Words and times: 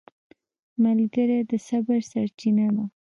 ملګری 0.83 1.39
د 1.49 1.51
صبر 1.67 1.99
سرچینه 2.11 2.67
ده 2.75 2.85